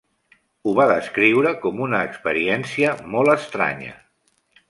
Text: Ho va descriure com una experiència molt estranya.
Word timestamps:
Ho 0.69 0.71
va 0.79 0.85
descriure 0.91 1.51
com 1.65 1.83
una 1.89 2.01
experiència 2.09 2.97
molt 3.17 3.35
estranya. 3.35 3.95